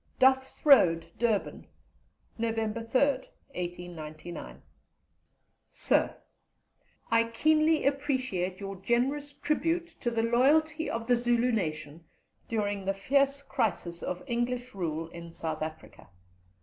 [0.17, 1.67] "Duff's Road, Durban,
[2.35, 4.63] November 3rd, 1899.
[5.69, 6.17] Sir,
[7.11, 12.03] I keenly appreciate your generous tribute to the loyalty of the Zulu nation
[12.47, 16.07] during the fierce crisis of English rule in South Africa.